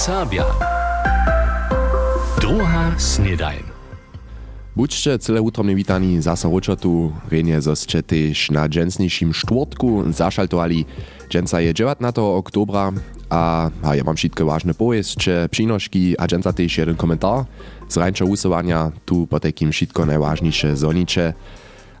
Serbia. 0.00 0.48
Druga 2.40 2.96
snedajn. 2.96 3.68
Buďte 4.72 5.20
celé 5.20 5.44
útromne 5.44 5.76
vítaní 5.76 6.16
zase 6.24 6.48
ročotu, 6.48 7.12
renie 7.28 7.60
zosće 7.60 8.00
tež 8.00 8.48
na 8.48 8.64
džensniším 8.64 9.36
štvrtku 9.36 10.08
zašaltovali. 10.08 10.88
Dženca 11.28 11.60
je 11.60 11.76
19. 11.76 12.00
oktobra 12.16 12.96
a, 13.28 13.68
a 13.68 13.88
ja 13.92 14.00
mam 14.00 14.16
všetko 14.16 14.48
vážne 14.48 14.72
povesť, 14.72 15.52
přinožky 15.52 16.16
a 16.16 16.24
dženca 16.24 16.56
tež 16.56 16.80
jeden 16.80 16.96
komentár 16.96 17.44
z 17.84 18.00
rańcza 18.00 18.24
usuwania, 18.24 18.96
tu 19.04 19.28
po 19.28 19.36
takim 19.36 19.68
wszystko 19.68 20.08
najważniejsze. 20.08 20.80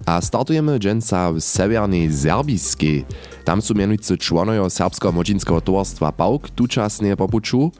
A 0.06 0.20
startujemy 0.20 0.78
dżęca 0.78 1.32
w 1.32 1.40
severnej 1.40 2.12
Serbiskiej. 2.12 3.04
Tam 3.44 3.62
są 3.62 3.74
mianujcy 3.74 4.18
członojo 4.18 4.70
serbskiego 4.70 5.12
młodzieńskiego 5.12 5.60
towarstwa 5.60 6.12
PAUK 6.12 6.50
tuczasnie 6.50 7.16
popuczu. 7.16 7.72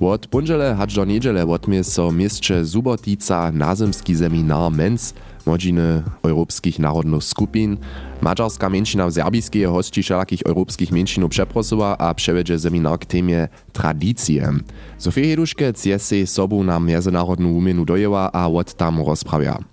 Od 0.00 0.26
ponedele 0.26 0.76
aż 0.80 0.94
do 0.94 1.04
niedziele 1.04 1.46
odmie 1.46 1.84
so 1.84 2.12
mieście 2.12 2.64
Zubotica 2.64 3.52
nazemski 3.52 4.16
seminar 4.16 4.72
MENS 4.72 5.14
młodziny 5.46 6.02
europejskich 6.22 6.78
narodnych 6.78 7.24
skupin. 7.24 7.76
Mađarska 8.20 8.68
menšina 8.68 9.06
w 9.06 9.12
Serbijskiej 9.12 9.64
hości 9.64 10.02
wszelakich 10.02 10.42
europejskich 10.46 10.92
menšinów 10.92 11.30
przeprosowa 11.30 11.98
a 11.98 12.14
przewiedzie 12.14 12.58
seminar 12.58 12.98
k 12.98 13.04
temie 13.06 13.48
tradicje. 13.72 14.52
Sofie 14.98 15.22
Heduszke 15.22 15.72
je 15.84 15.98
se 15.98 16.26
sobu 16.26 16.64
na 16.64 16.80
międzynarodną 16.80 17.48
umienu 17.48 17.84
dojęła 17.84 18.32
a 18.32 18.48
od 18.48 18.74
tam 18.74 19.02
rozprawia. 19.06 19.71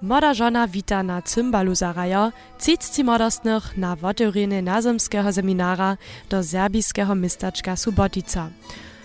Maderjanna 0.00 0.72
Vitana 0.72 1.22
Zymbalosaraier 1.26 2.32
zit 2.58 2.82
zi 2.82 3.02
Maders 3.02 3.42
noch 3.42 3.76
na 3.76 4.00
Waterine 4.00 4.62
nasemskeher 4.62 5.32
Seminara 5.32 5.98
der 6.30 6.44
serbiskeher 6.44 7.16
Mistačka 7.16 7.76
Subotica. 7.76 8.52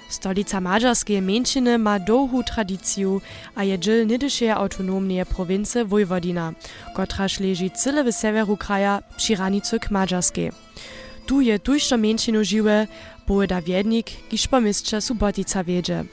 Stolica 0.08 0.60
Majerske 0.62 1.20
Menschine 1.20 1.80
ma 1.80 1.98
dohu 1.98 2.44
Traditio 2.44 3.22
a 3.56 3.64
je 3.64 3.78
dëll 3.78 4.06
niddesche 4.06 4.56
autonomnie 4.56 5.26
Provinze 5.26 5.90
Vojvodina, 5.90 6.54
Gotraschleji 6.94 7.72
Zille 7.76 8.06
ve 8.06 8.12
Severukraja 8.12 9.02
Pschiranizyk 9.18 9.90
Majerske. 9.90 10.52
Du 11.28 11.42
je 11.42 11.58
duch 11.58 11.90
der 11.90 11.98
Menschino 11.98 12.42
Jiwe, 12.42 12.88
boe 13.26 13.48
da 13.48 13.66
Wiednik, 13.66 14.30
gischpermistscher 14.30 15.02
Subotica 15.02 15.66
Weje. 15.66 16.06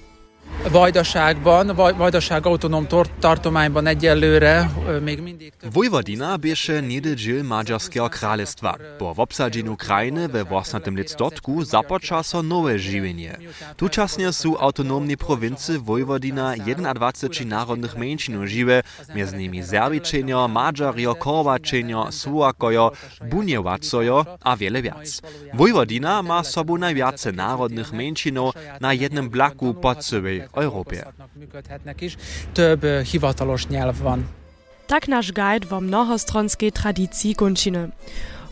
Vajdaságban, 0.72 1.66
Vaj- 1.74 1.96
Vajdaság 1.96 2.46
autonóm 2.46 2.86
tartományban 3.20 3.86
egyelőre 3.86 4.70
még 5.02 5.20
mindig 5.22 5.52
Vojvodina 5.72 6.36
bieše 6.36 6.80
niedźil 6.80 7.42
Mađarskiego 7.42 8.08
kralestwa. 8.08 8.76
Po 8.98 9.14
obsadzeniu 9.16 9.76
krajiny 9.76 10.28
we 10.28 10.44
własnym 10.44 10.96
lictotku 10.96 11.64
započa 11.64 12.22
so 12.22 12.42
nowe 12.42 12.78
żywienie. 12.78 13.36
Tučasnie 13.76 14.32
su 14.32 14.56
autonomni 14.60 15.16
prowincy 15.16 15.78
Vojvodina 15.78 16.54
21 16.56 17.48
narodnych 17.48 17.96
mniejszyn 17.96 18.46
żywe, 18.46 18.82
między 19.14 19.36
nimi 19.36 19.62
Serbičenio, 19.62 20.48
Mađario, 20.48 21.14
Korvačenio, 21.14 22.12
Suakojo, 22.12 22.90
Bunjevacojo 23.30 24.24
a 24.40 24.56
wiele 24.56 24.82
wiac. 24.82 25.20
Vojvodina 25.54 26.22
ma 26.22 26.44
sobu 26.44 26.78
najwiace 26.78 27.32
narodnych 27.32 27.92
mniejszynów 27.92 28.54
na 28.80 28.92
jednym 28.92 29.28
blaku 29.30 29.74
po 29.74 29.94
całej 29.94 30.39
Europie. 30.54 31.04
működhetnek 31.36 32.00
is. 32.00 32.16
Több 32.52 32.84
hivatalos 33.04 33.66
nyelv 33.66 33.98
van. 34.02 34.28
Tak 34.86 35.06
nasz 35.06 35.30
guide 35.32 35.66
wo 35.66 35.80
mnohostronskiej 35.80 36.72
tradycji 36.72 37.34
kończyny. 37.34 37.88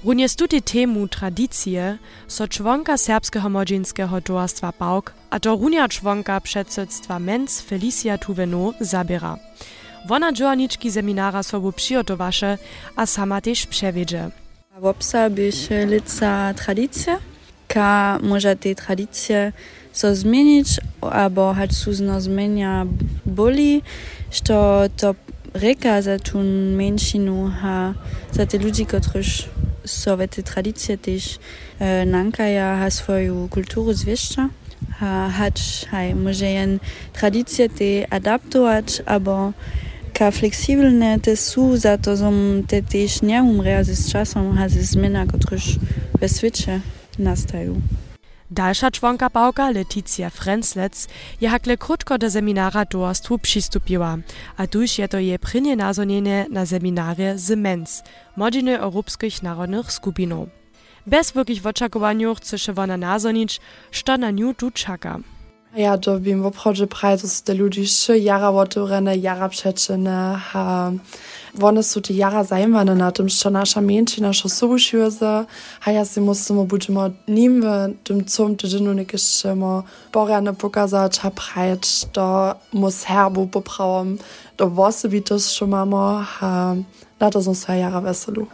Również 0.04 0.36
tutaj 0.36 0.62
temu 0.62 1.08
tradycje 1.08 1.98
so 2.28 2.48
członka 2.48 2.96
serbskiego 2.96 3.48
młodzieńskiego 3.48 4.20
towarstwa 4.20 4.72
PAUK, 4.72 5.12
a 5.30 5.40
to 5.40 5.56
runia 5.56 5.88
członka 5.88 6.40
przedsedztwa 6.40 7.18
MENS 7.18 7.60
Felicia 7.60 8.18
Tuveno 8.18 8.72
zabiera. 8.80 9.36
Wona 10.06 10.32
dżoaniczki 10.32 10.92
seminara 10.92 11.42
sobu 11.42 11.72
przygotowaše 11.72 12.58
a 12.96 13.06
sama 13.06 13.40
też 13.40 13.66
przewiedzie. 13.66 14.30
W 14.80 14.84
obsabiš 14.84 15.68
lica 15.86 16.54
tradicije, 16.54 17.18
ka 17.68 18.18
może 18.22 18.56
te 18.56 18.74
tradicije 18.74 19.52
so 19.98 20.16
zmienić, 20.16 20.68
albo 21.00 21.54
hać 21.54 21.72
suzno 21.74 22.20
zmienia 22.20 22.86
boli, 23.26 23.82
što 24.30 24.84
to 24.96 25.14
reka 25.54 26.02
za 26.02 26.18
tu 26.18 26.38
menšinu, 26.76 27.50
ha, 27.62 27.94
za 28.32 28.46
te 28.46 28.58
ludzi, 28.58 28.86
którzy 28.86 29.48
so 29.84 30.16
w 30.16 30.28
te 30.28 30.42
tradicje 30.42 30.98
też 30.98 31.38
e, 31.78 32.06
nankaja, 32.06 32.76
ha 32.78 32.90
swoją 32.90 33.48
kulturę 33.48 33.94
zwieszcza, 33.94 34.48
ha, 34.98 35.28
hać, 35.28 35.86
haj, 35.90 36.14
może 36.14 36.46
jen 36.46 36.78
tradicje 37.12 37.68
te 37.68 38.12
adaptować, 38.12 39.02
albo 39.06 39.52
ka 40.12 40.30
fleksibelne 40.30 41.20
te 41.20 41.36
su, 41.36 41.76
za 41.76 41.98
to 41.98 42.16
som 42.16 42.62
te 42.68 42.82
też 42.82 43.22
nie 43.22 43.42
umrę 43.42 43.84
z 43.84 44.12
czasem, 44.12 44.58
a 44.58 44.68
ze 44.68 44.82
zmiana, 44.82 45.26
które 45.26 45.58
we 46.20 46.28
świecie 46.28 46.80
nastają. 47.18 47.80
Dalsza 48.50 48.90
członka 48.90 49.30
pałka 49.30 49.70
Leticia 49.70 50.30
Frenzlec 50.30 51.08
je 51.40 51.48
hakle 51.48 51.76
krótko 51.76 52.18
do 52.18 52.30
seminara 52.30 52.86
towarstwu 52.86 53.38
przystupiła, 53.38 54.16
a 54.56 54.66
tuż 54.66 54.98
je 54.98 55.08
to 55.08 55.18
je 55.18 55.38
prynie 55.38 55.76
nazonienie 55.76 56.46
na 56.50 56.66
seminarie 56.66 57.38
z 57.38 57.50
MENS, 57.50 58.02
Młodziny 58.36 58.78
Europejskich 58.78 59.42
Narodnych 59.42 59.92
Skupinów. 59.92 60.48
Bez 61.06 61.32
wielkich 61.32 61.66
oczekiwań 61.66 62.24
chce 62.36 62.58
się 62.58 62.72
ona 62.76 62.96
nazonić, 62.96 63.60
co 64.04 64.16
na 64.16 64.30
nią 64.30 64.54
tu 64.54 64.70
czeka. 64.70 65.20
Ja 65.76 65.98
do 65.98 66.24
wiem 66.24 66.42
wo 66.42 66.50
Projektpreis 66.50 67.44
de 67.44 67.54
ludische 67.54 68.14
Jara 68.14 68.54
Watorenne 68.54 69.14
Jarabschetschenne 69.14 70.40
ha 70.54 70.94
wannest 71.52 71.94
du 71.94 72.00
die 72.00 72.16
Jara 72.16 72.42
sein 72.42 72.72
wann 72.72 73.02
hat 73.02 73.18
dem 73.18 73.28
schon 73.28 73.54
Charmenchiner 73.66 74.32
cho 74.32 74.48
sobuschse 74.48 75.46
haier 75.84 76.04
se 76.06 76.20
musste 76.22 76.54
ma 76.54 76.62
butmmer 76.62 77.12
niewe 77.26 77.94
dem 78.08 78.26
zumte 78.26 78.66
dynamike 78.66 79.18
Schimmer 79.18 79.84
Borne 80.10 80.54
Pokersat 80.54 81.22
habreit 81.22 82.08
da 82.14 82.56
muss 82.72 83.06
herbo 83.06 83.44
bebraum 83.44 84.18
da 84.56 84.74
wasse 84.74 85.12
wie 85.12 85.20
das 85.20 85.54
schon 85.54 85.68
mammer 85.68 86.26
ha 86.40 86.78
dat 87.18 87.36
uns 87.36 87.60
zwei 87.60 87.78
Jahre 87.78 88.02
wesselo. 88.04 88.48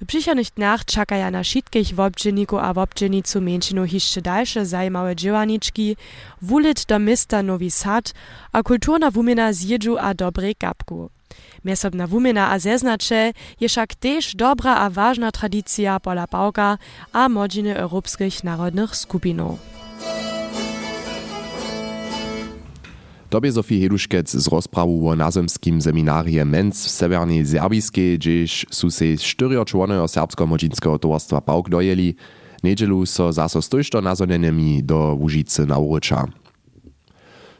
W 0.00 0.06
przyszłych 0.06 0.50
dniach 0.56 0.84
czekają 0.84 1.30
na 1.30 1.42
wszystkich 1.42 1.94
wobczyników 1.94 2.58
a 2.62 2.72
wobczynicu 2.74 3.40
mężczyznów 3.40 3.92
jeszcze 3.92 4.22
dalsze 4.22 4.66
zajmowe 4.66 5.16
działaniczki, 5.16 5.96
wulit 6.42 6.84
do 6.84 6.98
miasta 6.98 7.42
Nowy 7.42 7.70
Sad, 7.70 8.14
a 8.52 8.62
kulturna 8.62 9.10
wumina 9.10 9.52
zjedzu 9.52 9.96
a 9.98 10.14
dobrej 10.14 10.54
kapku. 10.54 11.10
Miesobna 11.64 12.06
wumina 12.06 12.50
a 12.50 12.58
zeznacze 12.58 13.32
je 13.60 13.68
však 13.68 13.94
też 13.94 14.34
dobra 14.34 14.76
a 14.76 14.90
ważna 14.90 15.32
tradycja 15.32 16.00
pola 16.00 16.26
pałka 16.26 16.78
a 17.12 17.28
młodziny 17.28 17.76
europejskich 17.76 18.44
narodnych 18.44 18.96
skupinów. 18.96 19.75
Tobie 23.36 23.52
Sofie 23.52 23.80
Heduškec 23.80 24.30
z 24.30 24.48
rozprawu 24.48 25.08
o 25.08 25.16
nazemskim 25.16 25.82
seminarie 25.82 26.44
MENS 26.44 26.86
w 26.86 26.90
severnej 26.90 27.46
Serbijskiej, 27.46 28.18
gdzieś 28.18 28.66
su 28.70 28.90
se 28.90 29.16
sztyrio 29.18 29.64
członojo 29.64 30.08
serbskiego 30.08 30.46
młodzieńskiego 30.46 30.98
towarstwa 30.98 31.40
PAUK 31.40 31.68
dojeli, 31.68 32.14
niedzielu 32.64 33.06
so 33.06 33.32
zaso 33.32 33.62
stojšto 33.62 34.00
nazoneniemi 34.00 34.84
do 34.84 35.16
Łužicy 35.20 35.66
na 35.66 35.78
Urycza. 35.78 36.24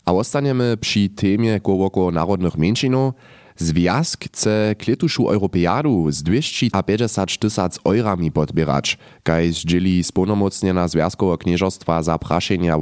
A 0.05 0.13
ostaniemy 0.13 0.77
przy 0.81 1.09
temie 1.09 1.61
koło 1.61 2.11
narodnych 2.11 2.59
mniejszynów. 2.59 3.15
Związk 3.59 4.25
chce 4.25 4.75
kletušu 4.79 5.29
Europeadu 5.29 6.11
z 6.11 6.23
250 6.23 7.39
tysac 7.39 7.79
eurami 7.85 8.33
podbierać, 8.33 8.99
kaj 9.23 9.53
zdzieli 9.53 10.05
sponomocniena 10.05 10.89
Związkowo 10.89 11.39
Knieżostwa 11.39 12.03
za 12.03 12.19
praszenia 12.19 12.79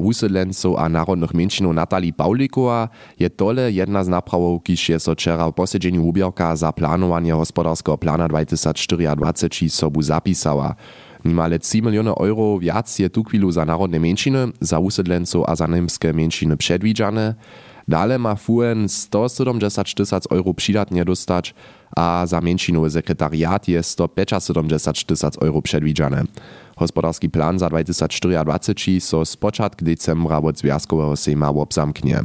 a 0.78 0.88
narodnych 0.88 1.34
mniejszynów 1.34 1.74
Natalii 1.74 2.12
Paulikowa 2.12 2.88
je 3.18 3.30
tole 3.30 3.72
jedna 3.72 4.04
z 4.04 4.08
naprawów, 4.08 4.62
kiż 4.62 4.88
je 4.88 5.00
so 5.00 5.14
w 5.50 5.52
posiedzeniu 5.52 6.06
ubierka 6.06 6.56
za 6.56 6.72
planowanie 6.72 7.32
gospodarskiego 7.32 7.98
plana 7.98 8.28
2024 8.28 9.70
sobu 9.70 10.02
zapisała. 10.02 10.74
Nimale 11.24 11.58
3 11.58 11.82
miliony 11.82 12.10
euro 12.10 12.58
wiac 12.58 12.98
je 12.98 13.10
tu 13.10 13.24
chwilu 13.24 13.50
za 13.50 13.64
narodne 13.64 14.00
mniejszyny, 14.00 14.52
za 14.60 14.78
usiedlenców 14.78 15.44
a 15.46 15.56
za 15.56 15.66
niemskie 15.66 16.12
mniejszyny 16.12 16.56
przedwidziane. 16.56 17.34
Dale 17.88 18.18
ma 18.18 18.34
FUN 18.34 18.88
170 18.88 19.94
tysac 19.94 20.26
euro 20.30 20.54
przydatnie 20.54 21.04
dostać, 21.04 21.54
a 21.96 22.26
za 22.26 22.40
mniejszynowy 22.40 22.90
sekretariat 22.90 23.68
je 23.68 23.82
175 23.82 25.04
tysac 25.04 25.38
euro 25.42 25.62
przedwidziane. 25.62 26.24
Gospodarski 26.76 27.30
plan 27.30 27.58
za 27.58 27.68
2024 27.68 29.00
so 29.00 29.24
z 29.24 29.36
początku 29.36 29.84
decembra 29.84 30.38
od 30.38 30.58
Związkowego 30.58 31.16
Sejma 31.16 31.48
obzamknie. 31.48 32.22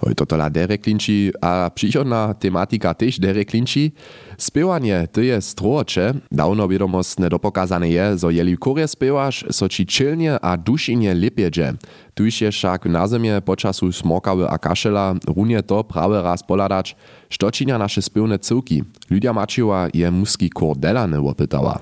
To 0.00 0.26
tola 0.26 0.48
Derek 0.48 0.82
Klinči 0.82 1.30
a 1.42 1.70
příchodná 1.70 2.34
tematika 2.34 2.94
tež 2.94 3.18
Derek 3.18 3.50
Klinči. 3.50 3.92
Spěvanie, 4.38 5.06
to 5.12 5.20
je 5.20 5.40
stroče. 5.40 6.14
Dawno 6.32 6.64
wiadomostne 6.68 7.28
dopokazane 7.28 7.88
je, 7.88 8.16
zo 8.16 8.30
jeli 8.32 8.56
kurje 8.56 8.88
spěwaš, 8.88 9.44
so 9.52 9.68
či 9.68 9.84
čilnie 9.84 10.38
a 10.42 10.56
dušinje 10.56 11.12
lipjeđe. 11.12 11.76
Tuž 12.14 12.42
je 12.42 12.50
však 12.50 12.86
na 12.86 13.06
zemje 13.06 13.40
počasu 13.40 13.92
smokawy 13.92 14.48
a 14.48 14.58
kašela, 14.58 15.16
runie 15.28 15.62
to 15.62 15.82
prawe 15.82 16.22
raz 16.22 16.42
poladać, 16.42 16.96
što 17.28 17.50
činia 17.50 17.78
naše 17.78 18.02
spěvne 18.02 18.38
cyłki. 18.38 18.82
Lydia 19.10 19.32
Mačiova 19.32 19.88
je 19.92 20.10
muski 20.10 20.48
kor 20.48 20.76
Delane 20.76 21.18
opytała. 21.18 21.80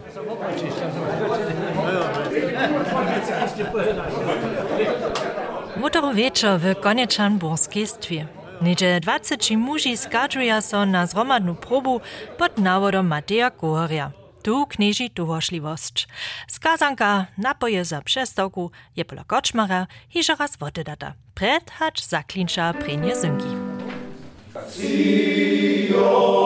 Mutoro 5.78 6.14
wieczor 6.14 6.60
w 6.60 6.80
Konieczan 6.80 7.38
Borskiej 7.38 7.86
stwie. 7.86 8.26
Niedzie 8.62 9.00
20 9.00 9.56
muži 9.56 9.96
skadžuja 9.96 10.60
so 10.60 10.86
na 10.86 11.06
zromadnu 11.06 11.54
probu 11.54 12.00
pod 12.38 12.58
navodom 12.58 13.06
Mateja 13.06 13.50
Kohoria. 13.50 14.10
Tu 14.42 14.66
knieži 14.66 15.10
tuhošliwość. 15.10 16.08
Skazanka 16.48 17.26
napoje 17.38 17.84
za 17.84 18.02
przestawku 18.02 18.70
je 18.96 19.04
pola 19.04 19.24
koczmara 19.24 19.86
hižo 20.08 20.34
raz 20.34 20.56
wotedata. 20.56 21.12
Pred 21.34 21.70
hacz 21.70 22.02
zaklinča 22.02 22.72
prenie 22.72 23.16
zynki. 23.16 23.48
Siona 25.88 26.36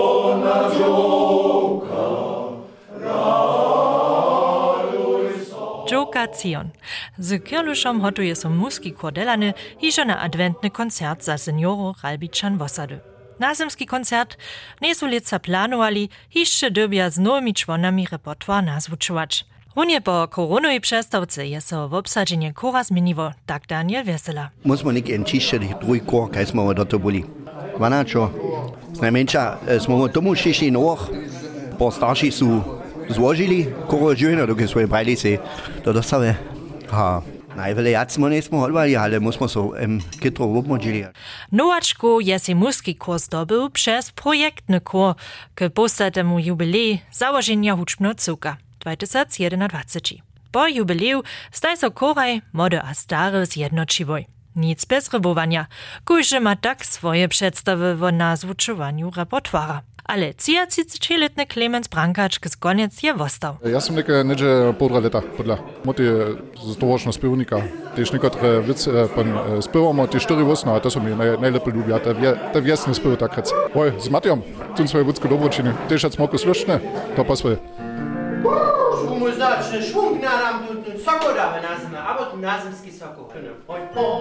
Joka 5.93 6.27
Zion. 6.43 6.71
Z 7.19 7.44
Kirluszom 7.44 8.00
hotuje 8.00 8.35
so 8.35 8.49
muski 8.49 8.93
kordelany 8.93 9.53
hižo 9.81 10.05
na 10.05 10.23
adventny 10.25 10.71
koncert 10.71 11.25
za 11.25 11.39
senioru 11.39 11.94
Ralbičan 12.03 12.59
Vosady. 12.59 12.99
Nazemski 13.39 13.87
koncert 13.87 14.37
nie 14.81 14.94
su 14.94 15.06
lica 15.06 15.39
planowali, 15.39 16.09
hišće 16.31 16.71
dobja 16.71 17.11
z 17.11 17.19
nowymi 17.19 17.55
członami 17.55 18.06
repertoar 18.12 18.65
nazvučovač. 18.65 19.44
Runie 19.77 20.00
po 20.00 20.29
koronowej 20.29 20.81
przestawce 20.81 21.47
je 21.47 21.61
so 21.61 21.89
w 21.89 21.95
obsadzenie 21.95 22.53
kora 22.53 22.85
zmieniło, 22.85 23.33
tak 23.47 23.67
Daniel 23.67 24.05
Wesela. 24.05 24.49
Musimy 24.65 24.93
nik 24.93 25.11
enčišće 25.11 25.59
drugi 25.59 26.00
kor, 26.00 26.31
kaj 26.31 26.47
smo 26.47 26.75
do 26.75 26.85
to 26.85 26.99
boli. 26.99 27.25
Vanačo, 27.79 28.31
najmenša 29.00 29.56
smo 29.81 30.09
tomu 30.09 30.35
šišli 30.35 30.71
noh, 30.71 31.11
po 31.79 31.91
starši 31.91 32.31
su 32.31 32.81
złożyli 33.08 33.66
koło 33.88 34.14
dźwina, 34.14 34.46
dokie 34.46 34.69
swoje 34.69 34.88
brajlice. 34.88 35.28
To 35.84 35.93
dostawy. 35.93 36.34
Ha. 36.88 37.22
Najwiele 37.56 37.90
jacmo 37.90 38.28
nie 38.28 38.43
smo 38.43 38.62
odwali, 38.62 38.96
ale 38.96 39.20
musimy 39.20 39.49
so 39.49 39.78
em, 39.78 40.00
kitro 40.20 40.44
obmodzili. 40.44 41.04
Nowaczku 41.52 42.20
je 42.20 42.38
si 42.38 42.54
muski 42.54 42.94
kurs 42.94 43.25
zdobył 43.25 43.70
przez 43.70 44.10
projektny 44.10 44.81
kur 44.81 45.14
k 45.54 45.70
postatemu 45.70 46.38
jubilej 46.38 47.02
założenia 47.12 47.76
huczbno 47.76 48.14
cuka 48.14 48.56
2021. 48.81 49.69
Po 50.52 50.69
jubileju 50.69 51.22
staj 51.52 51.76
so 51.76 51.90
koraj 51.90 52.43
mody 52.52 52.82
a 52.82 52.94
stary 52.94 53.46
zjednoczywoj. 53.46 54.26
Nic 54.56 54.84
bez 54.84 55.12
rybowania, 55.12 55.66
kujże 56.04 56.40
ma 56.40 56.56
tak 56.56 56.87
swoje 56.87 57.28
przedstawy 57.28 57.96
w 57.96 58.12
nazwuczowaniu 58.12 59.10
repertuara. 59.16 59.82
ale 60.02 60.32
cijacičeletni 60.32 61.46
Klemens 61.46 61.88
Brankač, 61.90 62.38
ki 62.38 62.49
skonec 62.49 63.02
je 63.02 63.14
vostal. 63.14 63.58
Jaz 63.64 63.87
sem 63.88 63.96
nekaj 63.96 64.25
neče 64.25 64.46
eh, 64.46 64.72
podra 64.78 65.02
leta 65.02 65.22
podla. 65.37 65.58
Moti 65.84 66.06
zastovočno 66.64 67.12
spevnika. 67.12 67.62
Tež 67.96 68.12
nekatere 68.12 68.56
eh, 68.58 68.66
vice 68.66 68.90
eh, 68.90 69.62
spevamo, 69.62 70.06
ti 70.06 70.20
štiri 70.22 70.46
vosna, 70.46 70.78
to 70.81 70.90
so 70.90 71.02
mi 71.02 71.14
naj, 71.16 71.37
najlepo 71.43 71.70
ljubja, 71.70 72.00
ta 72.52 72.58
vjesni 72.58 72.94
spev 72.94 73.16
takrat. 73.20 73.52
Oj, 73.75 73.94
z 74.00 74.10
Matijom, 74.10 74.43
tu 74.76 74.87
smo 74.87 75.00
je 75.00 75.08
vodsko 75.08 75.28
dobročini, 75.28 75.75
tež 75.88 76.10
smo 76.10 76.26
poslušne, 76.26 76.81
to 77.16 77.25
pa 77.25 77.37
svoje. 77.37 77.58
Szumuzaczny 79.43 79.83
szwung 79.83 80.23
naram 80.23 80.67
tu 80.67 80.75
ten 80.75 81.00
soko 81.00 81.35
da 81.35 81.61
nazna, 81.62 82.06
aber 82.06 82.27
tu 82.31 82.37
nazemski 82.37 82.93
soko. 82.93 83.29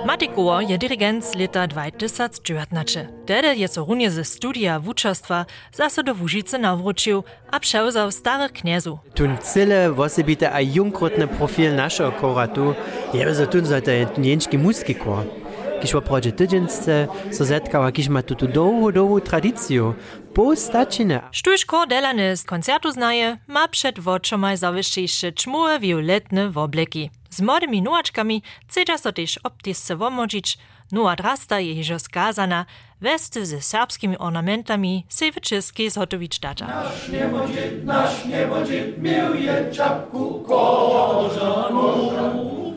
Matiko 0.06 0.62
je 0.62 0.78
dirigent 0.78 1.26
z 1.26 1.36
leta 1.36 1.68
2019. 1.68 3.08
Tedy 3.26 3.56
je 3.56 3.68
so 3.68 3.86
runie 3.86 4.12
ze 4.12 4.24
studia 4.24 4.80
wuczestwa 4.80 5.46
zase 5.74 6.04
do 6.04 6.14
Łużycy 6.14 6.60
nawrócił, 6.60 7.24
a 7.52 7.60
przełzał 7.60 8.12
starych 8.12 8.54
kniezów. 8.54 9.00
Tun 9.14 9.38
cyle 9.38 9.92
wosebite 9.92 10.52
a 10.52 10.62
junkrotny 10.62 11.28
profil 11.28 11.76
naszego 11.76 12.12
koratu, 12.12 12.74
je 13.14 13.36
so 13.36 13.48
tun 13.48 13.66
za 13.66 13.82
te 13.82 14.06
nienczki 14.18 14.58
muski 14.58 14.96
kor. 14.96 15.41
Kiž 15.82 15.94
v 15.94 16.02
prođe 16.02 16.32
tydzience 16.32 17.08
so 17.32 17.46
zetkała, 17.46 17.92
kiž 17.92 18.08
ma 18.10 18.22
tutu 18.22 18.48
długo, 18.48 18.92
długo 18.92 19.20
tradyciju. 19.20 19.94
Postačine. 20.34 21.22
Štuž 21.32 21.66
kordelany 21.66 22.38
z 22.38 22.44
koncertu 22.44 22.92
znaje, 22.92 23.38
ma 23.48 23.68
przed 23.68 24.00
woczomaj 24.00 24.58
zawyższejsze 24.58 25.32
czmułe 25.32 25.80
violetne 25.80 26.50
wobleki. 26.50 27.10
Z 27.30 27.42
młodymi 27.42 27.82
nułaczkami 27.82 28.44
chcedza 28.68 28.98
so 28.98 29.12
też 29.12 29.40
optisce 29.44 29.96
womodzić, 29.96 30.58
nuła 30.92 31.16
drasta 31.16 31.60
je 31.60 31.76
hižo 31.76 32.00
skazana, 32.00 32.66
westy 33.02 33.46
ze 33.46 33.62
serbskimi 33.62 34.18
ornamentami 34.18 35.06
se 35.10 35.32
w 35.32 35.40
českej 35.42 35.90
zhotowić 35.90 36.40
data. 36.40 36.68
Nasz 36.68 37.10
niebodzit, 37.10 37.86
nasz 37.86 38.26
niebodzit, 38.26 38.98
miłuje 38.98 39.72
czapku 39.72 40.44
korzanu, 40.48 42.12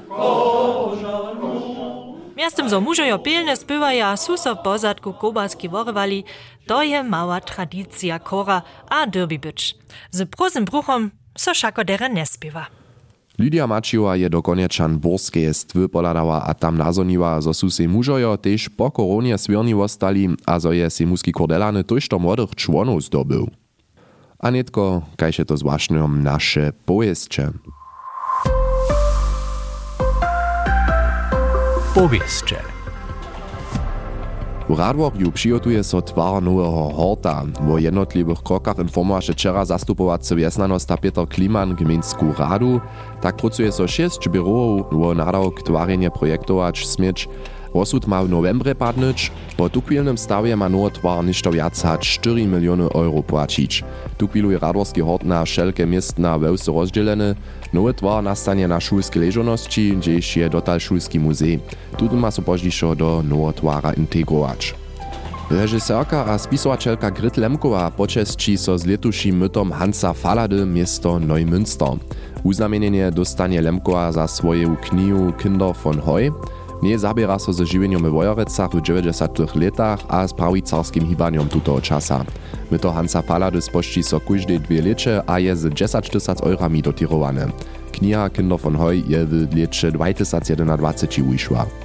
korzanu. 0.08 1.53
Miastem 2.44 2.68
zo 2.68 2.76
mužojo 2.80 3.16
pilne 3.24 3.56
spywaja, 3.56 4.16
su 4.16 4.36
so 4.36 4.52
w 4.54 4.62
pozadku 4.62 5.12
kobaski 5.12 5.68
worywali, 5.68 6.24
to 6.66 6.82
je 6.82 7.00
mała 7.02 7.40
tradycja 7.40 8.18
kora 8.18 8.62
a 8.88 9.06
derby 9.06 9.38
być. 9.38 9.74
Z 10.10 10.28
prozym 10.28 10.64
bruchom 10.64 11.10
so 11.38 11.54
szako 11.54 11.84
dere 11.84 12.10
nie 12.10 12.26
spiewa. 12.26 12.66
Lydia 13.38 13.66
Mačiova 13.66 14.16
je 14.16 14.28
do 14.28 14.42
konečan 14.42 14.98
Borskeje 14.98 15.54
stwy 15.54 15.88
poladała 15.88 16.44
a 16.44 16.54
tam 16.54 16.76
nazoniła, 16.76 17.40
zo 17.40 17.54
su 17.54 17.70
se 17.70 17.88
mužojo 17.88 18.36
tež 18.36 18.68
po 18.76 18.90
koronie 18.90 19.38
svierni 19.38 19.74
ostali 19.74 20.28
a 20.46 20.60
zo 20.60 20.72
je 20.72 20.90
se 20.90 21.06
muski 21.06 21.32
kordelany 21.32 21.84
tož 21.84 22.08
to 22.08 22.18
młodych 22.18 22.54
członów 22.54 23.04
zdobył. 23.04 23.48
A 24.38 24.50
netko, 24.50 25.02
kajše 25.16 25.44
to 25.44 25.56
zwłaszczom 25.56 26.22
nasze 26.22 26.72
pojeźdźcze. 26.84 27.52
powieszcze. 31.94 32.58
V 34.68 34.78
Radworju 34.78 35.30
přijotuje 35.30 35.84
so 35.84 36.00
tvar 36.00 36.42
nového 36.42 36.90
horta. 36.96 37.46
Vo 37.60 37.78
jednotlivých 37.78 38.40
krokach 38.42 38.78
informovaše 38.78 39.32
včera 39.32 39.64
zastupovací 39.64 40.34
vjesnanosta 40.34 40.96
Peter 40.96 41.26
Kliman 41.28 41.76
gminskú 41.76 42.32
radu. 42.32 42.82
Tak 43.20 43.38
pracuje 43.38 43.70
so 43.72 43.86
6 43.86 44.26
byrov 44.26 44.88
vo 44.90 45.14
nárok 45.14 45.62
tvarenie 45.62 46.10
projektovač 46.10 46.88
smieč. 46.88 47.28
Rozsud 47.74 48.06
ma 48.06 48.24
w 48.24 48.28
novembre 48.28 48.74
padnyć. 48.74 49.32
Po 49.56 49.70
tukwilnym 49.70 50.18
stawie 50.18 50.56
ma 50.56 50.68
nowy 50.68 50.90
twar 50.90 51.24
ništo 51.24 51.52
wiac 51.52 51.82
hać 51.82 52.08
4 52.08 52.46
miliony 52.46 52.84
euro 52.84 53.22
płacić. 53.22 53.84
Tukwilu 54.18 54.50
je 54.50 54.58
radworski 54.58 55.00
hort 55.00 55.24
na 55.24 55.44
wszelkie 55.44 55.86
miestna 55.86 56.38
wełsy 56.38 56.72
rozdzieleny. 56.72 57.34
Nowy 57.72 57.94
twar 57.94 58.24
nastanie 58.24 58.68
na 58.68 58.80
szulskiej 58.80 59.22
leżoności, 59.22 59.96
gdzieś 59.96 60.36
je 60.36 60.50
dotal 60.50 60.80
szulski 60.80 61.20
muzej. 61.20 61.60
Tu 61.96 62.16
ma 62.16 62.30
so 62.30 62.42
pożdżiszo 62.42 62.94
do 62.94 63.22
nowego 63.22 63.52
twara 63.52 63.92
integrować. 63.92 64.74
Režiserka 65.50 66.24
a 66.24 66.38
spisovačelka 66.38 67.10
Grit 67.10 67.36
Lemkova 67.36 67.90
počestí 67.90 68.56
so 68.56 68.78
z 68.78 68.86
letuším 68.86 69.38
mytom 69.38 69.72
Hansa 69.72 70.12
Falady 70.12 70.66
město 70.66 71.18
Neumünster. 71.18 72.00
Uznamenenie 72.42 73.10
dostanie 73.10 73.60
Lemkova 73.60 74.12
za 74.12 74.26
swoją 74.28 74.76
knihu 74.76 75.32
Kinder 75.32 75.76
von 75.84 76.00
Heu. 76.00 76.32
Nie 76.84 76.98
zabiera 76.98 77.38
so 77.38 77.52
ze 77.52 77.66
žiwenjom 77.66 78.02
w 78.02 78.12
Wojorecach 78.12 78.70
w 78.70 78.82
90 78.82 79.56
letach 79.56 80.00
a 80.08 80.28
z 80.28 80.32
prawicarskim 80.32 81.06
hibanjom 81.06 81.48
tutoho 81.48 81.80
czasa. 81.80 82.24
Myto 82.70 82.92
Hansa 82.92 83.22
Falady 83.22 83.62
spošči 83.62 84.02
so 84.02 84.20
kujždej 84.20 84.60
dwie 84.60 84.82
leče 84.82 85.22
a 85.26 85.38
je 85.38 85.56
z 85.56 85.74
10 85.74 86.10
tysac 86.10 86.40
eurami 86.44 86.82
dotirowane. 86.82 87.48
Kniha 87.92 88.30
Kinder 88.30 88.60
von 88.60 88.76
Heu 88.76 88.92
je 88.92 89.24
w 89.26 89.56
leče 89.56 89.92
2021 89.92 91.24
wyszła. 91.30 91.83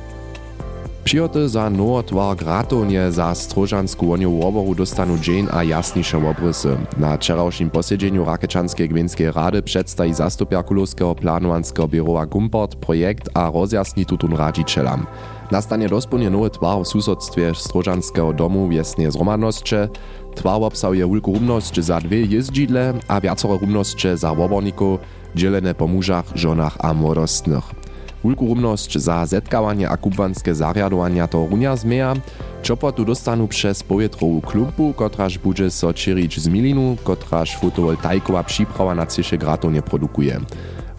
Přijoty 1.10 1.50
za 1.50 1.70
nowotwar 1.70 2.38
gratovnie 2.38 3.12
za 3.12 3.36
Strožansku 3.36 4.08
woniu 4.08 4.40
woboru 4.40 4.76
dostanu 4.76 5.18
Jane 5.28 5.52
a 5.52 5.64
jasniše 5.64 6.18
obrysy. 6.18 6.78
Na 6.98 7.18
wczorajszym 7.18 7.70
posiedzeniu 7.70 8.26
Rakečanskiej 8.26 8.90
gminskiej 8.90 9.32
rady 9.32 9.62
przedstawi 9.62 10.14
zastupia 10.14 10.64
Kulowskiego 10.64 11.16
planowanskeho 11.16 11.88
birowa 11.88 12.26
Gumport 12.26 12.76
projekt 12.76 13.30
a 13.34 13.52
rozjasni 13.52 14.06
tutun 14.06 14.36
radzicielom. 14.36 15.06
Nastanie 15.52 15.90
dosponie 15.90 16.30
nowy 16.30 16.50
twar 16.50 16.84
w 16.84 16.88
susodstwie 16.88 17.56
Strožanskiego 17.56 18.34
domu 18.34 18.70
wiesnie 18.70 19.12
zromadnosće, 19.12 19.90
twar 20.36 20.64
obsahuje 20.64 21.06
wulku 21.06 21.34
rumnosć 21.34 21.80
za 21.80 22.00
dwie 22.00 22.26
jeździdle 22.26 22.94
a 23.08 23.20
wiacore 23.20 23.58
rumnosće 23.62 24.18
za 24.18 24.34
woborników, 24.34 25.00
dzielene 25.36 25.74
po 25.74 25.88
mużach, 25.88 26.26
żonach 26.36 26.78
a 26.80 26.94
młodostnych. 26.94 27.79
Wulku 28.24 28.48
rumnosć 28.48 28.98
za 28.98 29.26
zetkawanie 29.26 29.90
a 29.90 29.98
kubwanske 29.98 30.56
zariadowania 30.56 31.28
to 31.28 31.48
runia 31.52 31.76
zmeja, 31.76 32.16
Čopo 32.62 32.92
tu 32.92 33.06
dostanu 33.06 33.48
przez 33.48 33.84
powietrową 33.84 34.42
klumpu, 34.42 34.94
kotraż 34.94 35.38
bude 35.38 35.72
so 35.72 35.94
z 36.38 36.48
milinu, 36.48 36.98
kotraż 37.04 37.58
fotovoltaikowa 37.58 38.44
przyprawa 38.44 38.96
na 38.96 39.06
3 39.06 39.38
gratów 39.38 39.74
nie 39.74 39.82
produkuje. 39.82 40.40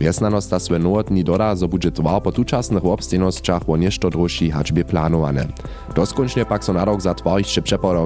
Wjesnanost 0.01 0.51
ta 0.51 0.59
swe 0.59 0.79
nowotni 0.79 1.25
doda, 1.25 1.57
zo 1.57 1.69
bude 1.69 1.93
twar 1.93 2.23
po 2.23 2.33
tučasnych 2.33 2.85
obstejnosćach 2.85 3.65
wo 3.67 3.77
nešto 3.77 4.11
drožší 4.11 4.51
hačbie 4.51 4.85
plánowane. 4.85 5.47
Doskončne 5.95 6.45
pak 6.49 6.65
so 6.65 6.73
nadok 6.73 7.01
za 7.01 7.15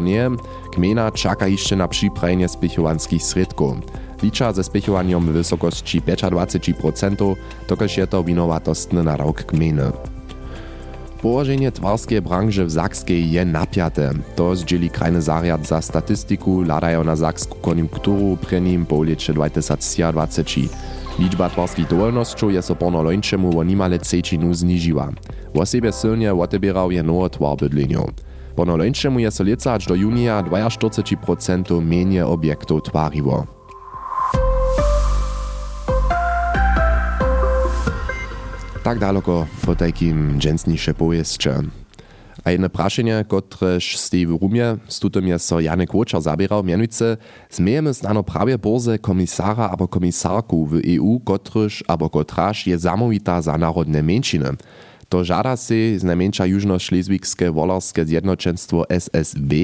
nie, 0.03 0.31
kmena 0.75 1.11
czaka 1.11 1.47
jeszcze 1.47 1.77
na 1.77 1.89
przyprajenie 1.89 2.49
spichowanskich 2.49 3.23
sredków. 3.23 3.77
Licza 4.25 4.53
ze 4.53 4.65
spichowaniem 4.65 5.21
w 5.21 5.33
wysokości 5.33 6.03
25%, 6.03 7.37
tokoż 7.67 7.97
je 7.97 8.07
to 8.07 8.25
winowatostny 8.25 9.03
nadok 9.03 9.45
kmeny. 9.45 9.93
Położenie 11.23 11.73
twarskiej 11.73 12.23
branży 12.23 12.65
w 12.65 12.71
Zakskiej 12.71 13.31
je 13.31 13.45
napiate. 13.45 14.11
To 14.37 14.57
zdzieli 14.57 14.91
krajny 14.91 15.23
zariad 15.23 15.67
za 15.67 15.83
statystyku, 15.83 16.63
ladają 16.63 17.05
na 17.05 17.17
zaksku 17.17 17.59
koniunkturu 17.59 18.37
prenim 18.37 18.87
po 18.87 19.03
lecie 19.03 19.33
2020. 19.33 20.43
Liczba 21.19 21.49
twarskich 21.49 21.89
dowolnościów 21.89 22.53
jest 22.53 22.71
oporno 22.71 23.03
lończemu 23.03 23.59
o 23.59 23.65
nimale 23.65 23.99
cecinu 23.99 24.55
zniżyła. 24.55 25.09
Osobie 25.55 25.93
silnie 25.93 26.35
odebierał 26.35 26.91
je 26.91 27.03
nowe 27.03 27.31
twar 27.31 27.57
bydleniu. 27.57 28.07
Lończemu 28.57 29.19
jest 29.19 29.41
lica 29.41 29.73
aż 29.73 29.87
do 29.87 29.95
junia 29.95 30.43
42% 30.43 31.83
mniej 31.83 32.23
obiektów 32.23 32.83
twariło. 32.83 33.54
Tak 38.85 38.99
daleko 38.99 39.47
po 39.67 39.77
takim 39.77 40.39
dżęsniejsze 40.39 40.95
powieście. 40.95 41.55
A 42.45 42.51
jedno 42.51 42.69
praszenie, 42.69 43.25
kotreż 43.29 43.99
stej 43.99 44.27
w 44.27 44.31
rumie, 44.31 44.77
z 44.89 45.01
tutym 45.01 45.29
jest 45.29 45.47
so 45.47 45.61
Janek 45.61 45.95
Łoczar 45.95 46.23
zabierał, 46.23 46.65
mianujce, 46.65 47.17
zmiejemy 47.51 47.95
znano 47.95 48.23
prawie 48.23 48.59
borze 48.59 48.99
komisara 48.99 49.69
albo 49.69 49.89
komisarku 49.89 50.67
w 50.67 50.75
EU, 50.75 51.21
kotreż 51.21 51.85
albo 51.89 52.11
kotraż 52.11 52.67
je 52.67 52.79
zamowita 52.79 53.43
za 53.43 53.59
narodne 53.59 54.03
męczyny. 54.03 54.49
To 55.09 55.25
żada 55.25 55.57
się 55.57 55.99
z 55.99 56.05
najmniejsza 56.05 56.47
jużno-szlezwigskie 56.47 57.53
wolarskie 57.53 58.05
zjednoczeństwo 58.05 58.91
SSW, 58.91 59.55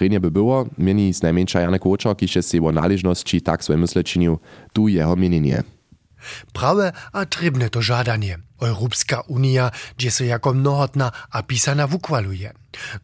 Renie 0.00 0.20
by 0.20 0.30
było, 0.30 0.66
mieni 0.78 1.14
z 1.14 1.22
najmniejsza 1.22 1.60
Janek 1.60 1.86
Łoczar, 1.86 2.16
kisze 2.16 2.42
się 2.42 2.66
o 2.66 2.72
należności 2.72 3.42
tak 3.42 3.64
swoje 3.64 3.78
myśleczeniu, 3.78 4.38
tu 4.72 4.88
jeho 4.88 5.16
mienienie. 5.16 5.62
Prawe 6.52 6.92
a 7.12 7.26
trybne 7.26 7.70
to 7.70 7.82
żadanie. 7.82 8.38
Europska 8.60 9.20
Unia, 9.20 9.70
gdzie 9.96 10.10
so 10.10 10.24
jako 10.24 10.54
mnohotna 10.54 11.12
a 11.30 11.42
pisana 11.42 11.86
wukwaluje. 11.86 12.52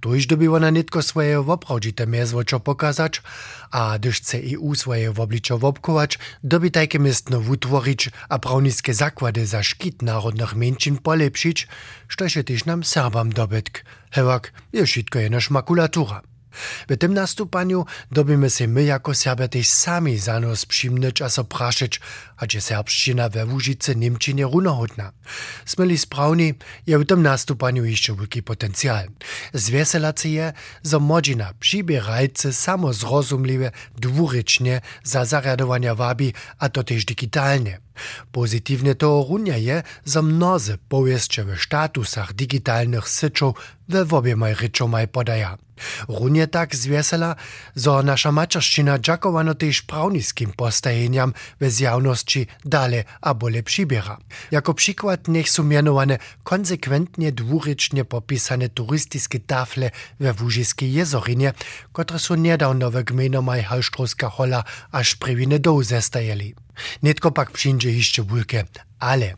Tož 0.01 0.27
doby 0.27 0.51
ona 0.51 0.71
nitko 0.71 1.03
swoje 1.03 1.43
woprawdzite 1.43 2.07
mezwočo 2.07 2.61
pokazać, 2.61 3.23
a 3.71 3.99
gdyż 3.99 4.21
chce 4.21 4.39
EU 4.39 4.75
swoje 4.75 5.13
wobliczo 5.13 5.59
wopkować, 5.59 6.19
doby 6.45 6.71
tajke 6.71 6.99
miestno 6.99 7.41
wutworić 7.41 8.11
a 8.29 8.39
prawniskie 8.39 8.95
zakłady 8.95 9.47
za 9.47 9.63
szkit 9.63 10.03
narodnych 10.03 10.55
mężczyzn 10.55 10.99
polepszyć, 10.99 11.69
što 12.09 12.29
się 12.29 12.45
też 12.45 12.65
nam 12.65 12.85
Serbam 12.85 13.33
dobytk. 13.33 13.85
Hewak, 14.11 14.53
je 14.73 14.87
wszystko 14.87 15.19
jenoż 15.19 15.51
makulatura. 15.51 16.34
W 16.89 16.97
tym 16.97 17.15
nastupaniu 17.15 17.85
dobimy 18.13 18.51
się 18.51 18.69
my 18.69 18.85
jako 18.85 19.15
Serbia 19.15 19.49
też 19.49 19.69
sami 19.69 20.19
za 20.19 20.41
nos 20.41 20.67
przyjmnyć 20.67 21.23
a 21.23 21.29
so 21.29 21.45
praszyć, 21.45 22.01
a 22.37 22.47
gdzie 22.47 22.61
serbszczyna 22.61 23.29
we 23.29 23.47
Łużyce 23.47 23.95
Niemczynie 23.95 24.45
runohodna. 24.45 25.13
Smyli 25.67 25.99
sprawni, 25.99 26.55
je 26.87 26.99
w 26.99 27.07
tym 27.07 27.23
nastupaniu 27.23 27.85
jeszcze 27.85 28.15
wielki 28.17 28.43
potencjal. 28.43 29.09
Zwieselacy 29.55 30.29
je, 30.29 30.53
że 30.85 30.99
młodzina 30.99 31.53
przybierajcy 31.61 32.53
samo 32.53 32.93
zrozumliwe 32.93 33.71
dwurycznie 33.97 34.81
za 35.03 35.25
zariadowania 35.25 35.95
wabi, 35.95 36.33
a 36.59 36.69
to 36.69 36.85
też 36.85 37.05
digitalnie. 37.05 37.84
Pozitywne 38.33 38.95
to 38.95 39.27
runia 39.29 39.57
je, 39.57 39.83
że 40.07 40.23
mnozy 40.23 40.79
powieszcze 40.89 41.45
w 41.45 41.61
statusach 41.61 42.33
digitalnych 42.33 43.09
syczów 43.09 43.55
we 43.89 44.05
wobiemaj 44.05 44.55
ryczomaj 44.55 45.09
podaja. 45.09 45.59
Runie 46.09 46.47
tak 46.47 46.77
zwiesela, 46.77 47.37
że 47.77 47.91
nasza 47.91 48.33
maczarszczyna 48.33 48.99
dziakowano 48.99 49.55
też 49.55 49.83
prawniskim 49.83 50.53
postajeniam 50.53 51.33
we 51.61 51.71
zjawności 51.71 52.47
dale 52.65 53.05
a 53.21 53.35
bole 53.35 53.63
przybiera. 53.63 54.19
Jako 54.51 54.75
przykład 54.75 55.29
niech 55.29 55.51
są 55.51 55.69
konsekwentnie 56.43 57.33
dwurycznie 57.33 58.05
popisane 58.05 58.69
turystyczne 58.69 59.41
tafle 59.47 59.91
we 60.21 60.33
Wóżyskiej 60.33 60.93
jezorinie, 60.93 61.53
które 61.93 62.19
są 62.19 62.35
niedawno 62.35 62.91
we 62.91 63.05
gminomaj 63.05 63.67
hola 64.31 64.65
aż 64.93 65.15
prywine 65.15 65.59
doł 65.59 65.83
zestajeli. 65.83 66.55
Nitko 67.03 67.31
pak 67.31 67.51
przyjdzie 67.51 67.93
jeszcze 67.93 68.23
wulke, 68.23 68.65
ale 68.99 69.35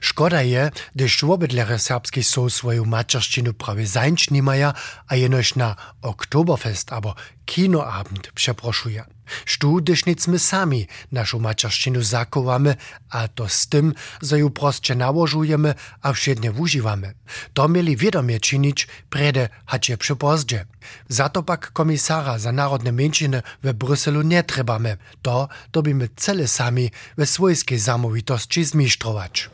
Škoda 0.00 0.42
je, 0.42 0.70
gdyż 0.94 1.24
wobydlere 1.24 1.78
serbski 1.78 2.22
są 2.22 2.50
swoją 2.50 2.84
maczarszczynu 2.84 3.52
prawie 3.52 3.86
zańcz 3.86 4.30
niemaja, 4.30 4.74
a 5.06 5.16
jenoś 5.16 5.56
na 5.56 5.76
Oktoberfest 6.02 6.92
albo 6.92 7.14
Kinoabend 7.44 8.32
przeproszuje. 8.34 9.04
Sztu, 9.44 9.74
gdyż 9.74 10.06
nic 10.06 10.28
my 10.28 10.38
sami 10.38 10.86
naszą 11.12 11.38
maczarszczynu 11.38 12.02
zakowamy, 12.02 12.76
a 13.10 13.28
to 13.28 13.48
z 13.48 13.66
tym, 13.66 13.94
że 14.22 14.38
ją 14.38 14.50
prostsze 14.50 14.94
nałożujemy, 14.94 15.74
a 16.02 16.12
wszednie 16.12 16.52
używamy. 16.52 17.14
To 17.54 17.68
mieli 17.68 17.96
wiadomie 17.96 18.40
czynić, 18.40 18.88
prede 19.10 19.48
hacie 19.66 19.98
przypozdzie. 19.98 20.64
Za 21.08 21.28
to 21.28 21.42
pak 21.42 21.72
komisara 21.72 22.38
za 22.38 22.52
narodne 22.52 22.92
mężczyny 22.92 23.42
w 23.62 23.72
Bryselu 23.72 24.22
nie 24.22 24.42
trebamy. 24.42 24.96
To 25.22 25.48
dobimy 25.72 26.08
cele 26.16 26.48
sami 26.48 26.90
we 27.18 27.26
swojskiej 27.26 27.78
zamówitości 27.78 28.64
zmisztrować. 28.64 29.50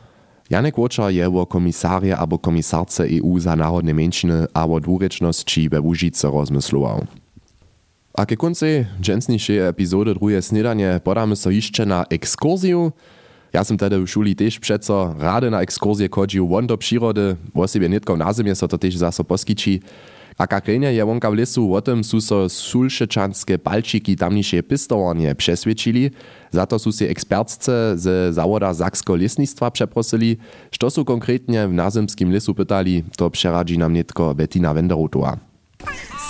Janek 0.49 0.77
Łočar 0.77 1.11
je 1.11 1.27
o 1.27 1.45
komisarje 1.45 2.17
albo 2.17 2.37
komisarce 2.39 3.03
EU 3.03 3.39
za 3.39 3.55
narodne 3.55 3.93
mężczyny 3.93 4.47
a 4.53 4.65
o 4.65 4.79
dwurečnosti 4.79 5.69
we 5.69 5.81
Łužice 5.81 6.31
rozmyslował. 6.31 7.07
A 8.17 8.25
ke 8.25 8.37
koncej 8.37 8.85
dżęsniejszej 9.01 9.59
epizody 9.59 10.13
drugie 10.13 10.41
snedanie 10.41 10.99
podamy 11.03 11.35
so 11.35 11.49
jeszcze 11.49 11.85
na 11.85 12.05
ekskursję. 12.09 12.91
Ja 13.53 13.63
sam 13.63 13.77
tedy 13.77 13.99
w 13.99 14.07
szuli 14.07 14.35
też 14.35 14.59
przeco 14.59 15.15
rady 15.19 15.51
na 15.51 15.61
ekskursję 15.61 16.09
chodził 16.11 16.47
won 16.47 16.67
do 16.67 16.77
przyrody, 16.77 17.35
bo 17.53 17.67
sobie 17.67 17.89
nitko 17.89 18.17
na 18.17 18.33
zimie 18.33 18.55
so 18.55 18.67
to 18.67 18.77
też 18.77 18.97
zaso 18.97 19.23
poskiči. 19.23 19.81
A 20.37 20.47
kakrenja 20.47 20.91
je 20.91 21.05
wonka 21.05 21.31
w 21.31 21.33
lesu 21.33 21.73
o 21.73 21.81
tym 21.81 22.03
su 22.03 22.21
so 22.21 22.49
sulšečanske 22.49 23.57
palčiki 23.57 24.15
tamnišie 24.15 24.63
pistowanie 24.63 25.35
přesvědčili, 25.35 26.11
za 26.51 26.65
to 26.65 26.79
su 26.79 26.91
się 26.91 27.05
ekspertce 27.05 27.97
ze 27.97 28.33
zawoda 28.33 28.73
Saksko 28.73 29.15
lesnictwa 29.15 29.71
przeprosili, 29.71 30.37
što 30.71 30.89
su 30.89 31.05
konkretnie 31.05 31.67
w 31.67 31.73
nazemskim 31.73 32.31
lesu 32.31 32.53
pytali, 32.53 33.03
to 33.17 33.29
przeradzi 33.29 33.77
nam 33.77 33.93
nitko 33.93 34.33
Bettina 34.33 34.73
Wenderotowa. 34.73 35.46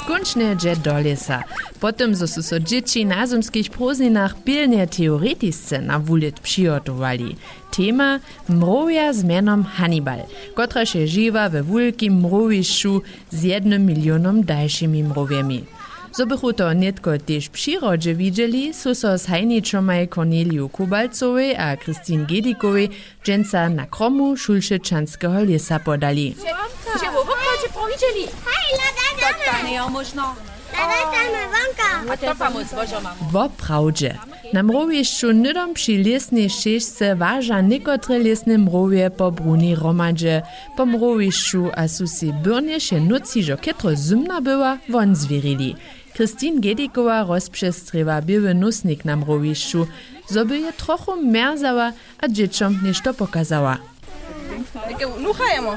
Skunčne 0.07 0.55
dže 0.55 0.79
do 0.79 0.95
lesa. 1.03 1.43
Potem 1.83 2.15
zo 2.15 2.27
su 2.27 2.39
so 2.43 2.59
dzieci 2.59 3.05
na 3.05 3.27
zimskich 3.27 3.69
prózdninach 3.69 4.39
pilnie 4.43 4.87
teoretisce 4.87 5.81
na 5.81 5.99
wulit 5.99 6.39
przygotowali. 6.39 7.35
Tema 7.71 8.19
mrowia 8.49 9.13
z 9.13 9.23
menom 9.23 9.63
Hannibal, 9.63 10.23
która 10.53 10.85
się 10.85 11.07
żywa 11.07 11.49
we 11.49 11.63
wielkim 11.63 12.21
mrowiszu 12.21 13.01
z 13.31 13.43
jednym 13.43 13.85
milionom 13.85 14.43
dalszymi 14.43 15.03
mrowiami. 15.03 15.65
So 16.11 16.25
bychu 16.25 16.53
to 16.53 16.73
netko 16.73 17.17
też 17.17 17.49
przyrodzie 17.49 18.15
widzieli, 18.15 18.73
su 18.73 18.95
so 18.95 19.17
z 19.17 19.25
hajniczomaj 19.25 20.07
Corneliu 20.07 20.69
Kubalcowej 20.69 21.55
a 21.55 21.77
Christine 21.77 22.25
Gedikowej 22.25 22.89
dżęca 23.23 23.69
na 23.69 23.85
kromu 23.85 24.37
Szulszyczanskiego 24.37 25.43
lesa 25.43 25.79
podali. 25.79 26.35
Powiedzieli? 29.71 30.27
Hej, 30.71 31.31
lada, 31.31 32.49
nie 32.49 32.67
można. 32.77 33.15
Woprawdźe. 33.31 34.17
Na 34.53 34.63
mrowieszczu 34.63 35.33
nydom 35.33 35.73
przy 35.73 35.91
lesnej 35.91 36.49
ścieżce 36.49 37.15
waża 37.15 37.61
niekotre 37.61 38.19
lesne 38.19 38.57
mrowie 38.57 39.09
po 39.09 39.31
bruni 39.31 39.75
romadze, 39.75 40.41
po 40.77 40.85
mrowieszczu 40.85 41.69
a 41.75 41.87
su 41.87 42.07
si 42.07 42.33
byrnie 42.33 42.79
się 42.79 43.01
noci, 43.01 43.43
że 43.43 43.57
kietro 43.57 43.95
zimna 43.95 44.41
była, 44.41 44.77
won 44.89 45.15
zwierili. 45.15 45.75
Christine 46.13 46.59
Gedikowa 46.61 47.23
rozprzestrywa 47.23 48.21
biły 48.21 48.53
nusnik 48.53 49.05
na 49.05 49.15
mrowieszczu, 49.15 49.87
zoby 50.29 50.59
je 50.59 50.73
trochu 50.73 51.21
merzała, 51.21 51.91
a 52.17 52.27
dzieciom 52.27 52.79
niż 52.83 53.01
to 53.01 53.13
pokazała. 53.13 53.77
Nuchajemo. 55.19 55.73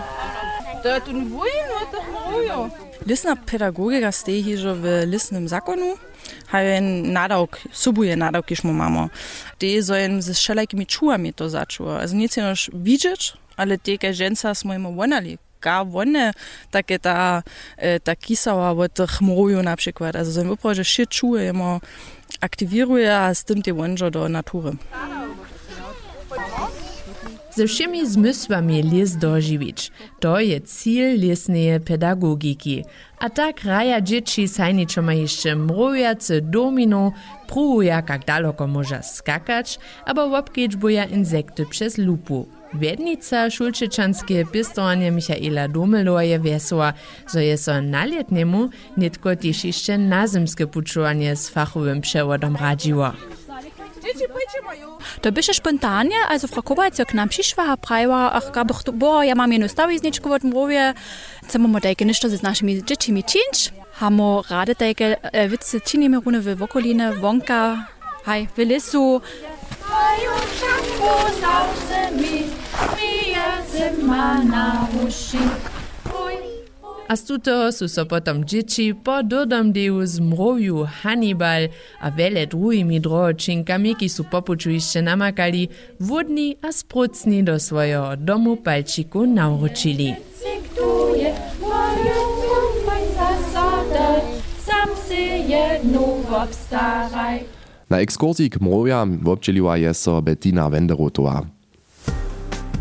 To 0.83 1.01
tu 1.01 1.13
nie 1.13 1.23
boję, 1.23 1.53
no 1.69 1.87
to 1.93 2.31
mrowią. 2.31 2.71
Lisna 3.07 3.37
pedagogika 3.37 4.13
steji 4.13 4.43
hižo 4.43 4.75
w 4.75 4.85
lisnym 5.07 5.49
zakonu. 5.49 5.97
hajen 6.47 7.13
nadawk, 7.13 7.61
subuje 7.73 8.17
nadawki 8.17 8.57
szmu 8.57 8.73
mamo. 8.73 9.09
Te 9.59 9.83
sollen 9.83 10.23
ze 10.23 10.35
wszelakimi 10.35 10.87
czułami 10.87 11.35
to 11.35 11.49
zaczęło. 11.49 11.99
Also 11.99 12.17
nic 12.17 12.37
nie 12.37 12.43
już 12.43 12.71
widzieć, 12.75 13.33
ale 13.57 13.79
te 13.79 14.15
ženca 14.15 14.55
smo 14.55 14.75
im 14.75 14.97
wonali. 14.97 15.39
Gar 15.61 15.87
wonne 15.87 16.33
takie 16.71 16.99
ta, 16.99 17.43
ta 18.05 18.17
kisała 18.17 18.71
od 18.71 18.95
tych 18.95 19.21
mroju 19.21 19.63
na 19.63 19.77
przykład. 19.77 20.17
Also 20.17 20.33
so 20.33 20.43
im 20.43 20.51
Upro, 20.51 20.75
że 20.75 20.85
się 20.85 21.07
czujemy, 21.07 21.81
aktywiruje, 22.41 23.17
a 23.17 23.35
z 23.35 23.45
tym 23.45 23.63
te 23.63 23.73
wonżo 23.73 24.11
do 24.11 24.29
natury. 24.29 24.73
Ze 27.57 27.67
všemi 27.67 28.07
zmysłami 28.07 28.83
les 28.83 29.17
doživić. 29.17 29.91
To 30.21 30.39
je 30.39 30.61
cíl 30.61 31.19
lesnej 31.19 31.81
pedagogiki. 31.81 32.85
A 33.19 33.29
tak 33.29 33.65
raja 33.65 34.01
dzieci 34.01 34.49
sajničo 34.49 35.03
ma 35.03 35.13
jeszcze 35.13 35.57
mrojace 35.57 36.41
domino, 36.41 37.13
pruja 37.49 38.03
jak 38.09 38.25
daleko 38.25 38.67
może 38.67 39.03
skakać, 39.03 39.79
albo 40.07 40.27
łapkieć 40.27 40.77
boja 40.77 41.05
insekty 41.05 41.67
przez 41.67 41.99
lupu. 41.99 42.47
Wiednica 42.75 43.51
szulčečanske 43.51 44.45
pistowanie 44.53 45.11
Michaela 45.11 45.69
Domelo 45.69 46.21
je 46.21 46.39
wesoła, 46.39 46.93
że 47.33 47.45
je 47.45 47.59
so 47.59 47.83
nalietnemu 47.83 48.71
nitko 48.97 49.37
też 49.37 49.65
jeszcze 49.65 49.99
nazymskie 49.99 50.67
puczowanie 50.67 51.37
z 51.37 51.49
fachowym 51.49 52.01
przewodem 52.01 52.57
radziło. 52.57 53.13
To 55.21 55.33
byše 55.33 55.55
spontanie, 55.55 56.17
also 56.29 56.47
Frau 56.47 56.63
Kovac 56.63 57.01
k 57.07 57.15
nam 57.15 57.29
přišla 57.29 57.65
a 57.73 57.77
prajva, 57.77 58.29
ach, 58.29 58.51
gab 58.51 58.67
doch, 58.67 58.83
bo, 58.93 59.23
ja 59.23 59.35
mam 59.35 59.53
jednu 59.53 59.69
stawizničku 59.69 60.33
od 60.33 60.45
mruvě, 60.45 60.95
chceme 61.45 61.69
mu 61.69 61.81
tajke 61.81 62.05
nešto 62.05 62.29
s 62.29 62.43
našimi 62.43 62.83
dětmi 62.83 63.23
činč, 63.23 63.73
hamo 63.93 64.43
rade 64.51 64.75
tajke 64.75 65.17
vice 65.49 65.81
činíme 65.81 66.21
rune 66.25 66.41
v 66.41 66.63
okoline, 66.63 67.13
vonka, 67.13 67.89
haj, 68.25 68.49
v 68.57 68.59
lesu. 68.59 69.23
Mają 69.91 70.33
czapku 70.61 71.41
zawsze 71.41 72.11
mi, 72.11 72.45
mija 72.97 73.63
zima 73.71 74.43
na 74.45 74.89
uszy. 75.07 75.80
Astuto 77.11 77.73
su 77.73 77.89
so 77.89 78.05
potom 78.05 78.45
džiči 78.45 78.95
po 79.05 79.23
dodom 79.23 79.73
deju 79.73 80.07
zmroju 80.07 80.87
Hannibal, 81.03 81.67
a 82.01 82.09
vele 82.09 82.47
drugimi 82.47 83.01
droočinkami, 83.01 83.95
ki 83.95 84.09
su 84.09 84.25
popučujišče 84.31 85.03
namakali, 85.03 85.69
vodni 85.99 86.57
a 86.63 86.73
sprocni 86.73 87.43
do 87.43 87.59
svojeho 87.59 88.17
domu 88.17 88.57
palčiku 88.65 89.27
nauročili. 89.27 90.15
Na 97.89 98.01
ekskurziji 98.01 98.51
k 98.51 98.61
mrojam 98.61 99.21
občeliva 99.27 99.77
je 99.77 99.95
so 99.95 100.21
Bettina 100.21 100.69
Wenderotová. 100.69 101.60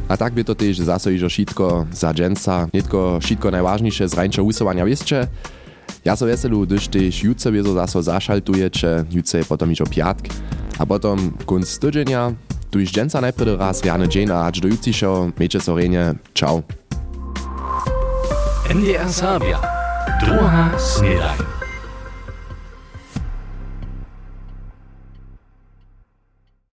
A 0.09 0.17
tak 0.17 0.33
by 0.33 0.43
to 0.43 0.55
też 0.55 0.77
zase 0.77 1.13
iżo 1.13 1.29
šitko 1.29 1.85
za 1.91 2.13
dżęca, 2.13 2.67
nitko 2.73 3.19
šitko 3.21 3.51
najważniejsze 3.51 4.09
z 4.09 4.13
rańczo 4.13 4.43
usuwania 4.43 4.85
wieszcze. 4.85 5.27
Ja 6.05 6.15
so 6.15 6.25
weselu, 6.25 6.61
gdyż 6.61 6.87
też 6.87 7.23
jutce 7.23 7.51
wieso 7.51 7.73
zase 7.73 8.03
zaszaltujecie, 8.03 9.05
jutce 9.11 9.37
je 9.37 9.45
potom 9.45 9.71
iżo 9.71 9.85
piatk, 9.85 10.25
a 10.79 10.85
potom 10.85 11.31
kunc 11.45 11.79
tydzienia, 11.79 12.33
tu 12.71 12.79
iż 12.79 12.91
dżęca 12.91 13.21
najpierw 13.21 13.59
raz 13.59 13.85
rany 13.85 14.09
dzień, 14.09 14.31
a 14.31 14.45
aż 14.45 14.59
do 14.59 14.67
jutciszo, 14.67 15.31
miejcie 15.39 15.61
so 15.61 15.75
renie, 15.75 16.13
ciao. 16.33 16.61
NDR 18.69 19.13
Sabia, 19.13 19.59
druga 20.21 20.71
snedajn. 20.79 21.58